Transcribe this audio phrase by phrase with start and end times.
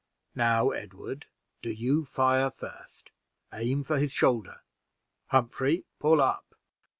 [0.33, 1.27] "Now, Edward,
[1.61, 3.11] do you fire first
[3.53, 4.63] aim for his shoulder.
[5.27, 6.55] Humphrey, pull up."